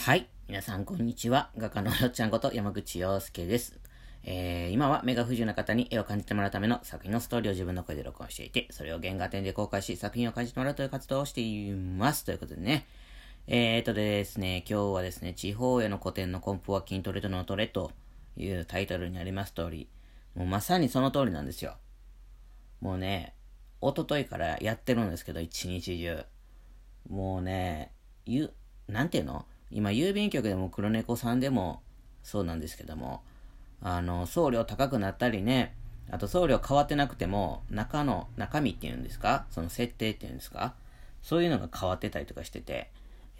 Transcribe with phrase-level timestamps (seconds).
[0.00, 0.30] はい。
[0.48, 1.50] 皆さん、こんにちは。
[1.58, 3.78] 画家のよっちゃんこと山口洋介です。
[4.24, 12.24] えー、今は目が不自由な方に絵を感じてもらうための作品のストーリーを自分の声で録音していて、それを原画展で公開し、作品を感じてもらうという活動をしています。
[12.24, 12.86] ということでね。
[13.46, 17.92] えーとですね、今日はですね、地方への古典の根本は筋トレと脳トレと
[18.38, 19.86] いうタイトルにあります通り、
[20.34, 21.74] もうまさにその通りなんですよ。
[22.80, 23.34] もうね、
[23.82, 26.24] 一昨日からやってるんですけど、一日中。
[27.10, 27.92] もうね、
[28.24, 28.50] ゆ、
[28.88, 29.44] なんていうの？
[29.70, 31.82] 今、郵便局でも黒猫さんでも
[32.22, 33.22] そうなんですけども、
[33.82, 35.74] あの、送料高くなったりね、
[36.10, 39.46] あと送料変わってなくても、中の、中身っていうんですか？
[39.50, 40.74] その設定っていうんですか？
[41.22, 42.90] そういうのが変わってたりとかしてて、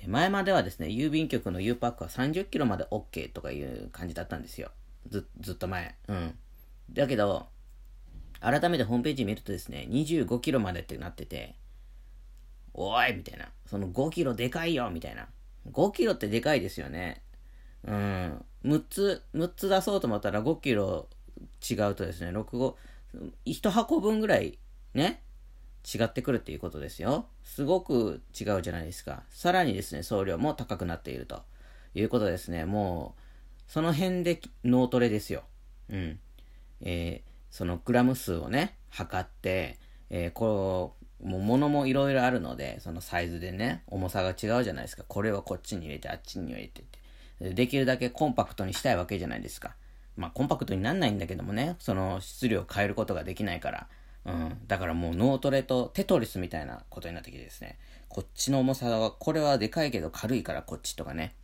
[0.06, 4.70] 前まではですね、郵便局の U パックは30キロまで OK とかいう感じだったんですよ。
[5.08, 5.94] ず、ずっと前。
[6.08, 6.34] うん。
[6.92, 7.48] だけど、
[8.41, 11.55] 改めてホームページ見るとですね、25キロまでってなってて、
[12.72, 13.48] おいみたいな。
[13.66, 15.27] その5キロでかいよみたいな。
[15.70, 17.23] 5キロってでかいですよね。
[17.84, 18.45] うん。
[18.64, 21.08] 6つ、6つ出そうと思ったら5キロ
[21.69, 22.75] 違うとですね、6、5、
[23.47, 24.58] 1箱分ぐらい
[24.94, 25.22] ね、
[25.92, 27.27] 違ってくるっていうことですよ。
[27.44, 29.22] すごく違うじゃないですか。
[29.31, 31.42] さらにですね、送料も高くなっていると
[31.94, 32.64] いうことですね。
[32.64, 33.20] もう、
[33.66, 35.44] その辺で脳トレですよ。
[35.88, 36.20] うん。
[36.83, 39.78] えー、そのグラム数をね、測って、
[40.11, 45.04] えー、こう、もう物もいろいろあるので、そのサイズでね、重さが違うじゃないですか。
[45.06, 47.54] これはこっちに入れて、あっちに入れてって。
[47.54, 49.74] できるだけコンパクトにしたいわけじゃないですか。
[50.16, 53.88] まあ、コンパクトになんないんだけどもね、その質量を変えることができないから。
[54.26, 54.58] うん。
[54.66, 57.78] だからもう脳トレとテトリスみたいなことになってきてですね。
[58.08, 61.34] こっちの重さは、これはでかいけど軽いからこっちとかね。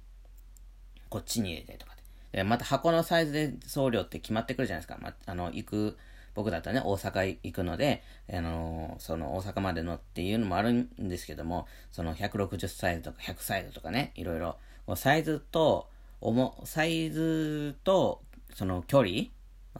[1.08, 1.94] こっちに入れてとか
[2.32, 2.38] で。
[2.38, 4.98] でまた箱のサイズで送料って決まってくるじゃないですか。
[5.00, 5.96] まあ、の、行く、
[6.36, 14.58] 僕だったらね、大阪行くので、あのー、その大阪までのっていうのもあるんですけども、その160サイズとか100サイズとかね、いろいろ、
[14.96, 15.88] サイズと、
[16.20, 18.22] 重、サイズと、
[18.54, 19.22] その距離、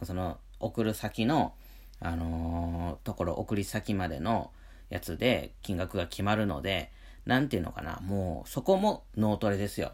[0.03, 1.53] その送る先の、
[1.99, 4.49] あのー、ところ、送り先までの
[4.89, 6.91] やつで金額が決まるので、
[7.27, 9.91] なんていうのかな、もうそこも脳トレですよ。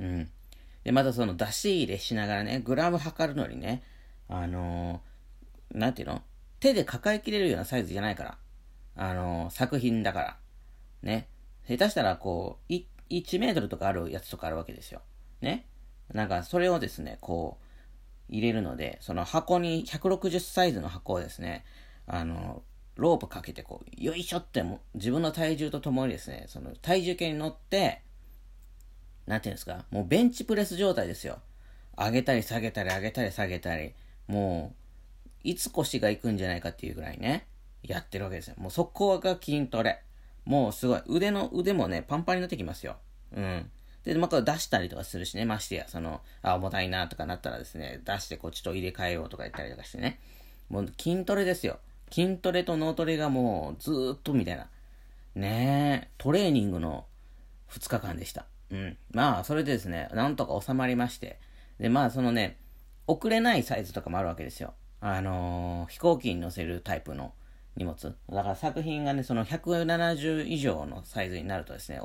[0.00, 0.30] うん。
[0.82, 3.84] で、またその出し入れしながらね、グラム測るのにね、
[4.28, 5.11] あのー、
[5.72, 6.22] なんていうの？
[6.60, 8.38] 手で抱えきれるようなサイズじゃないから。
[8.94, 10.36] あの、作品だから。
[11.02, 11.28] ね。
[11.68, 15.02] 下手したらこう、1メートルとかあるやつとかあるわけですよ。
[15.40, 15.66] ね。
[16.12, 17.64] なんかそれをですね、こう、
[18.28, 21.64] 入れるので、その箱に160サイズの箱をですね、
[22.06, 22.62] あの、
[22.96, 28.02] ロープかけてこう、よいしょっても、自分の体重とともにですね、その体重計に乗って、
[29.26, 31.38] なんていうんですか、もうベンチプレス状態ですよ。
[31.96, 33.94] 上げたり下げたり上げたり下げたり、
[34.26, 34.81] もう、
[35.44, 37.46] いつ腰が行くんじゃないかっていうぐらいね、
[37.82, 38.54] やってるわけですよ。
[38.58, 40.02] もうそこが筋トレ。
[40.44, 41.02] もうすごい。
[41.06, 42.96] 腕の、腕もね、パンパンになってきますよ。
[43.34, 43.70] うん。
[44.04, 50.18] で、また出したりとかするしね、ましてや、その、あ、重たいなとかなったらですね、出してこっちと入れ替えようとか言ったりとかしてね。
[50.68, 51.78] もう筋トレですよ。
[52.10, 54.68] 筋トレと脳トレがもうずーっとみたいな。
[55.34, 57.06] ねえ、トレーニングの
[57.70, 58.46] 2日間でした。
[58.70, 58.96] うん。
[59.12, 61.38] まあ、それでですね、なんとか収まりまして。
[61.78, 62.58] で、まあ、そのね、
[63.06, 64.74] 送れないサイズとかもあるわけですよ。
[65.04, 67.32] あのー、飛行機に乗せるタイプの
[67.76, 68.16] 荷物。
[68.30, 72.00] だから作品がね、その170以上のサイズになるとですね、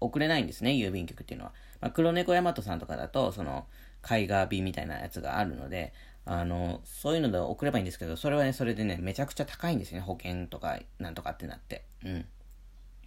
[0.00, 1.52] 送れないんですね、郵便局っていうのは。
[1.82, 3.66] まあ、黒猫大和さんとかだと、その、
[4.10, 5.92] 絵画便みたいなやつがあるので、
[6.24, 11.84] あの、そういうので送ればいいんですけど、それはね、それでね、めちゃくちゃ高いんですね、保険とか、なんとかってなって。
[12.04, 12.24] うん。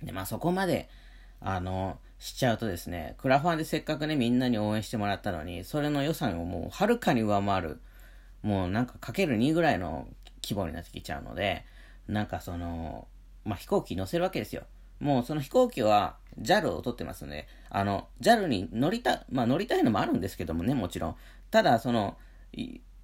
[0.03, 0.88] で、まあそこまで、
[1.40, 7.79] あの、しちゃうとですね、クラファンでせっかくね、みんなに応援してもらったのに、それの予算をもうはるかに上回る、
[8.44, 10.07] もうなんかかける2ぐらいの
[10.44, 11.66] 規模になってきちゃうので、
[12.07, 13.07] なんかその、
[13.46, 14.63] まあ飛行機乗せるわけですよ。
[15.00, 21.16] もうその飛行機は JAL を取ってますので、あの、JAL に乗りた、まあ乗りたいのもあるんですけどもね、もちろん。
[21.50, 22.18] ただ、その、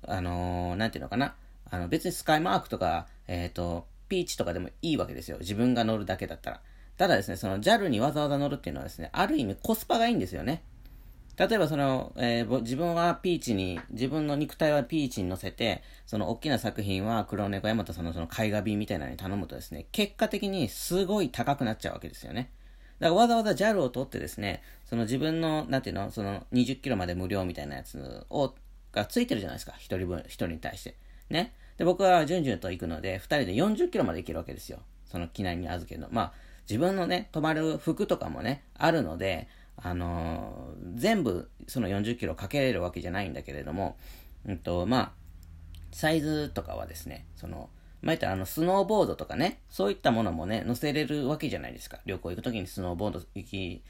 [0.08, 1.36] あのー、なんていうのかな。
[1.70, 5.38] あの、別にスカイマークとか、えっ、ー、と、ピーチとかでもいいわけですよ。
[5.40, 6.62] 自分が乗るだけだったら。
[6.98, 10.64] ただですね、その JAL にわざわざ乗るっていうのはですね、ある意味コスパがいいんですよね。
[11.38, 22.50] 例えばその、えー、自分はピーチに、自分の肉体はピーチに乗せて、その大きな作品は黒猫山田さんのその絵画便みたいなのに頼むとですね、結果的にすごい高くなっちゃうわけですよね。
[23.00, 28.56] だからわざわざ JAL を取ってですね、その自分の、なんていうの、その20キロまで無料みたいなやつを、
[28.92, 29.74] がついてるじゃないですか。
[29.78, 30.96] 一人分、一人に対して。
[31.30, 31.54] ね。
[31.78, 34.80] で、僕は順々と行くので、二人で40キロまで行けるわけですよ。
[35.06, 36.08] その機内に預けるの。
[36.12, 36.34] まあ、
[36.68, 39.48] 自分のね、泊まる服とかもね、あるので、
[39.78, 43.98] あのー、全部その40キロかけれるわけじゃないんだけれども、
[44.46, 45.12] うんと、まあ、
[45.92, 47.70] サイズとかはですね、その、
[48.02, 52.00] まあ、言ったらあの、スノーボードとかね、そういったものもね、乗せれるわけじゃないですか。
[52.06, 53.84] 旅行行くときにスノーボード行き、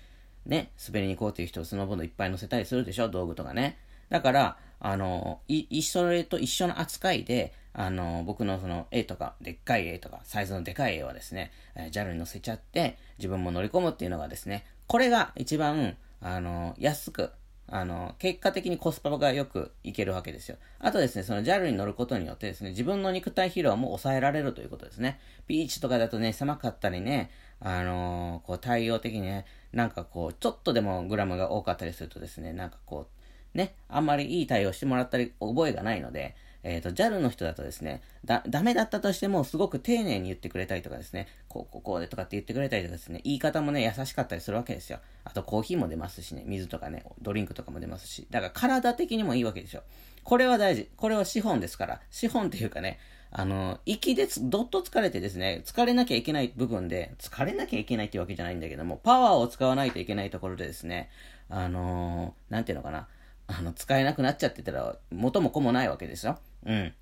[0.45, 3.78] ね、滑りに行こうという人をスノーボードいっぱい乗せたりするでしょ、道具とかね。
[4.10, 17.31] だから、あの、い、それと一緒の扱いで、あの、僕のその A とか、でっかい A とか、サイズのでかい A はですね、え、JAL に乗せちゃって、自分も乗り込むっていうのがですね、これが一番、あの、安く、
[17.69, 20.57] あの、結果的にコスパがよくいけるわけですよ。
[20.80, 25.19] あとですね、その JAL に乗ることによってですね、自分の肉体疲労も抑えられるということですね。
[25.48, 27.30] ビーチとかだとね、狭かったりね、
[27.60, 33.07] あのー、こう対応的にね、なんかこう、ちょっとでもグラムが多かったりするとですね、なんかこ
[33.54, 36.36] う、ね、あんまりいい対応してもらったり、覚えがないので、
[36.67, 44.99] えっ、ー、と、JAL の人だとですね、だ、ダメだったとしても、すごく丁寧に言ってくれたりとかですね、こう、こう、こうでとかって言ってくれたりとかですね、言い方もね、優しかったりするわけですよ。
[45.23, 49.83] あと、コーヒーも出ますしね、水とかね、ドリンクとかも出ますし、だから体的にもいいわけでしょ。
[50.25, 50.89] これは大事。
[50.97, 52.01] これは資本ですから。
[52.11, 52.99] 資本っていうかね、
[53.31, 61.09] あの、息でどっと疲れてですね、疲れなきゃいけない部分で、疲れなきゃいけないっていうわけじゃないんだけども、パワーを使わないといけないところでですね、
[61.49, 63.07] あのー、なんていうのかな、
[63.47, 66.37] あの、使えなくなっちゃってたら、元も子もないわけですよ。
[66.65, 66.94] うん。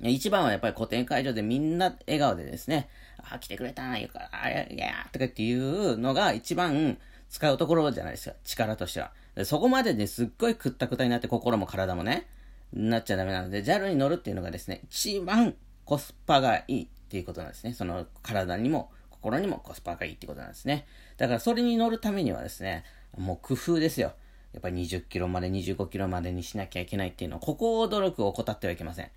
[0.00, 2.88] 一番はやっぱり古典会場でみんな笑顔でですね、
[3.18, 6.98] あ、来てくれたん言うか、あ、いや、いや、とかっていうのが一番
[7.30, 9.12] 使うところじゃないですか、力としては。
[9.44, 12.26] そこまでね、すっごいくったくたになって心も体もね、
[12.72, 15.54] なっちゃダメなので、JAL に乗るっていうのがですね、一番
[15.84, 17.72] コスパがいいっていうことなんですね。
[17.72, 20.86] その体にも心にもコスパがいいってことなんですね。
[21.16, 22.84] だからそれに乗るためにはですね、
[23.16, 24.12] もう工夫ですよ。
[24.54, 29.10] やっぱり20キロまで25キロまでにしなきゃいけないっていうのは、ここを努力を怠ってはいけません。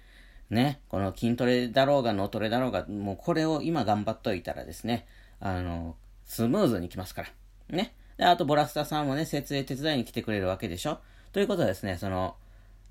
[0.49, 5.05] ね、この筋トレだろうが脳トレだろうが、もうこれを今頑張っといたらですね、
[5.39, 5.95] あの、
[6.25, 7.29] スムーズに来ますから。
[7.69, 7.93] ね。
[8.17, 10.99] で、あと、ボラスタさんもね、設営手伝いに来てくれるわけでしょ
[11.33, 12.35] ということはですね、その、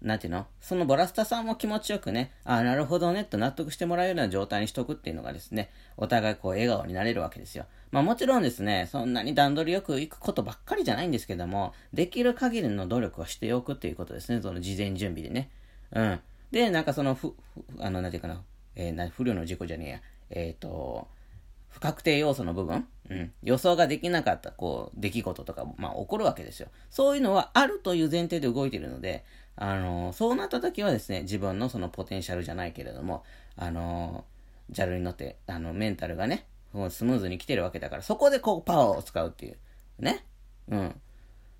[0.02, 0.46] なんていうの？
[0.60, 7.64] そのボラスタさんも気持ちよくね、ああ、なるほどね、と納得してもらえるような状態にしとくっていうのがですね、お互いこう笑顔になれるわけですよ。
[7.90, 15.50] まあもちろんですね、そんなに段取りよくいくことばっかりじゃないんですけども、できる限りの努力はしておくっていうことですね、その事前準備でね。
[15.92, 16.20] うん。
[16.50, 17.34] で、なんかその、ふ、
[17.78, 18.42] あの、なんていうかな、
[18.74, 20.00] えー、な不慮の事故じゃねえや、
[20.30, 21.08] えっ、ー、と、
[21.68, 26.68] 不確定要素の部分、うん、予想ができなかった、こう、出来事とか、まあ、起こるわけですよ。
[26.88, 29.24] そういうのはあるという前提で動いているので、
[29.56, 33.24] あの、そうなった時はですね、自分のそのポテンシャルじゃないけれども、
[33.56, 36.46] あのー、JAL に乗って、あの、メンタルがね、
[36.90, 39.56] スムーズに来てるわけだから、そこでこう、パワーを使うっていう。
[39.98, 40.24] ね。
[40.68, 41.00] うん。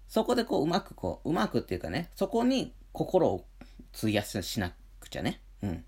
[0.09, 3.45] そこでこう、うまくこう、うまくっていうかね、そこに心を
[3.97, 5.41] 費やしなくちゃね。
[5.63, 5.85] うん。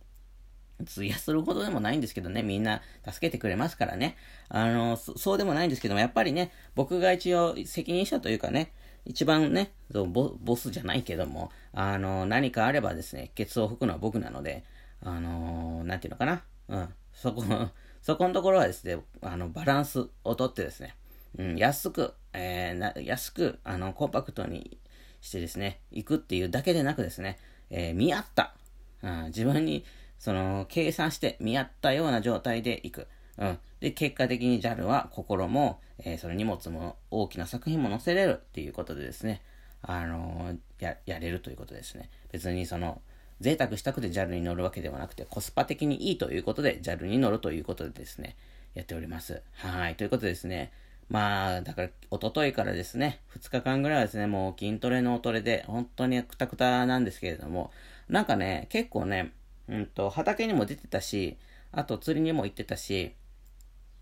[0.82, 4.16] 費やするほどでもないんですけどね、みんな助けてくれますからね。
[4.48, 8.72] あの、そうでもないんですけども、やっぱりね、僕が一応責任者というかね、
[9.08, 10.04] 一番ね、ボ
[10.38, 14.64] ボスじゃないけども、あの、何かあればですね、ケツを拭くのは僕なので、
[15.02, 16.42] あの、なんていうのかな。
[16.68, 16.88] うん。
[17.14, 17.42] そこ、
[18.02, 20.94] そこのところはですね、あの、バランスをとってですね、
[21.38, 24.78] うん、安く、えー、安く、あの、コンパクトに
[25.22, 27.38] してですね、行くっていうだけでなくですね、
[27.70, 28.54] えー、見合った、
[29.02, 29.86] うん、自分に、
[30.18, 33.08] その、計算して見合ったような状態で行く。
[33.38, 33.58] うん。
[33.80, 39.42] で、結果的に JAL は心も、えー、その荷物も大きな作品も載せれるっていうことでですね、
[39.82, 42.10] あのー、や、やれるということですね。
[42.32, 43.00] 別にその、
[43.40, 48.36] 贅沢したくて JAL に乗るわけではなくて、コスパ的にいいということで JAL に乗るということでですね、
[48.74, 49.42] やっております。
[49.54, 49.96] はい。
[49.96, 50.72] ということでですね、
[51.08, 57.70] まあ、だから、おとといからですね、2日間ぐらいはですね、もう筋トレのおトレで、本当にくたくたなんですけれども、
[58.08, 59.32] なんかね、結構ね、
[59.68, 61.38] うんと、畑にも出てたし、
[61.72, 63.14] あと釣りにも行ってたし、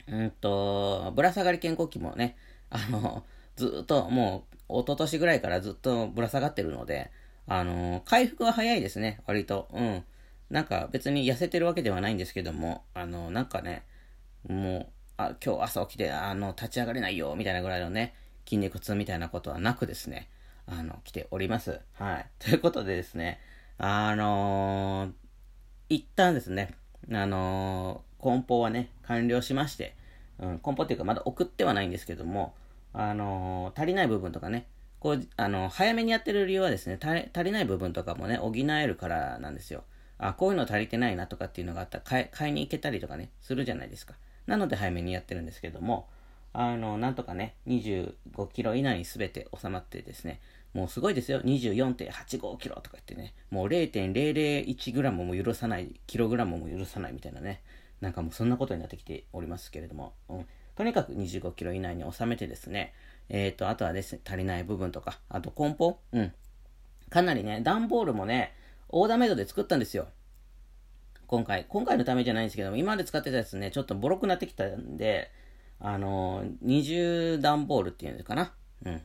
[0.09, 2.37] うんと、ぶら下がり健康器もね、
[2.71, 3.25] あの、
[3.57, 7.11] ずっともう、一昨年ぐらいからずっとぶら下がってるので、
[7.47, 9.69] あの、回復は早いですね、割と。
[9.73, 10.05] うん。
[10.51, 13.85] なんか別に痩せてるわけではないんですけども、あの、なんかね、
[14.49, 14.87] もう、
[15.17, 20.29] あ、今日朝起きて、あの、立ち上がれないよ、みたいなぐらいのね、筋肉痛みたいなことはなくですね、
[20.67, 21.81] あの、来ております。
[21.95, 22.27] はい。
[22.39, 23.41] ということでですね、
[23.79, 25.13] あのー、
[25.89, 26.75] 一旦ですね、
[27.13, 29.95] あの、梱包はね、完了しまして、
[30.41, 32.55] うん、梱包っていうかまだ送ってはないんですけども、
[32.93, 34.67] あのー、足りない部分とかね、
[34.99, 39.85] こう、あの、早めにやってる理由はですね、足りない部分とかもね、補えるからなんですよ。
[40.19, 44.15] あ、こういうの足りてないなとかっていうのがあったら買い、買いに行けたりとかね、するじゃないですか。
[44.49, 46.09] なので早めにやってるんですけども、
[46.53, 48.15] あの、なんとかね、25
[48.53, 50.41] キロ以内に全て収まってですね、
[50.73, 51.41] もうすごいですよ。
[51.43, 57.63] 24.85キロとか言ってね、もう0.001グラムも許さない、キログラムも許さないみたいなね、
[58.01, 62.93] なんかもうそんなことになってきておりますけれども、うん、とにかく25キロ以内に収めてですね、
[63.29, 66.33] えっ、ー、と、あとはですね、足りない部分とか、あと梱包うん。
[67.09, 68.53] かなりね、段ボールもね、
[68.89, 70.09] オーダーメイドで作ったんですよ。
[71.27, 71.65] 今回。
[71.69, 75.31] 今回のためじゃないんですけども、今まで使ってたやつね、ちょっとボロくなってきたんで、
[75.81, 78.53] あのー、二重段ボールっていうのかな。
[78.85, 79.03] うん。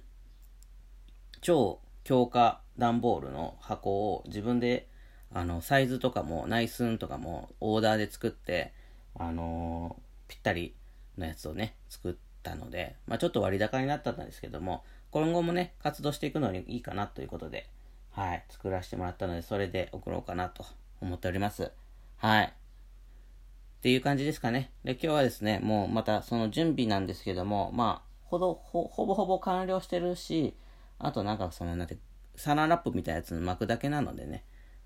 [1.42, 4.88] 超強化段ボールの箱を自分で、
[5.34, 8.74] あの、サイズとかも内寸とかもオーダーで作って、
[9.16, 10.76] あのー、ぴったり
[11.18, 12.14] のやつをね、作っ
[12.44, 17.68] たので、まあちょっと割高になったんですけども、今後もね、活動していくのにいいかなということで、
[18.12, 20.66] はい、作らせてもらったので、それで送ろうかなと
[21.02, 21.72] 思っております。
[22.18, 22.46] はい。
[22.46, 24.72] っていう感じですかね。
[24.84, 30.56] で、今日はですね、もうまたその準備なんですけども、まあ、ほど、ほ、ほぼほぼ完了してるし、
[31.00, 31.98] あとなんかその、なんて、
[32.36, 34.44] サランラップみたいなやつの巻くだけなのでね、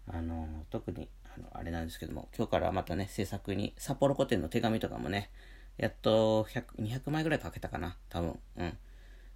[0.08, 5.30] あの、特に、あの、あれなんですけども、今日からまたね、制作に、札幌古典の手紙とかもね、
[5.78, 8.40] やっと100、200枚ぐらいかけたかな、多分。
[8.58, 8.78] うん。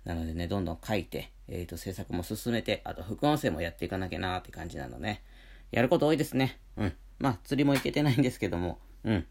[0.05, 5.21] なのでね、どんどん書いて、えっ、ー、と、制作も進めて、あと副音声もやっていかなきゃなーって感じなので、
[5.71, 6.59] やること多いですね。
[6.77, 6.93] うん。
[7.19, 9.13] まあ、釣りも行けてないんですけども、うん。
[9.13, 9.25] 行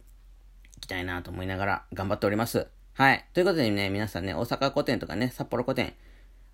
[0.81, 2.69] きたいなと思いながら頑張っております。
[2.93, 3.25] はい。
[3.33, 5.95] ということでね、皆さんね、大阪古典とかね、札幌古典、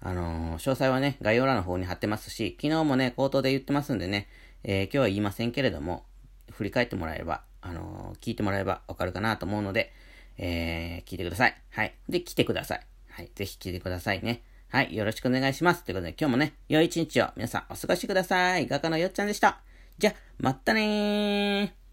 [0.00, 4.28] あのー、詳細はね、概要欄の方に貼ってますし、昨日もね、口頭で言ってますんでね、
[4.64, 6.04] えー、今日は言いませんけれども、
[6.50, 9.92] 振り返ってもらえれば、あのー、聞いてもらえばわかるかなと思うので、
[10.38, 11.56] えー、聞いてください。
[11.70, 11.94] はい。
[12.08, 12.80] で、来てください。
[13.10, 13.30] はい。
[13.34, 14.42] ぜひ聞いてくださいね。
[14.68, 14.96] はい。
[14.96, 15.84] よろしくお願いします。
[15.84, 18.66] ということで、今日もね、良い一日を皆さんお過ごしください。
[18.66, 19.60] 画家のよっちゃんでした。
[19.98, 21.83] じゃ、まったねー。